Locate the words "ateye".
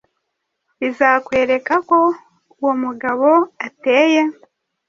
3.67-4.21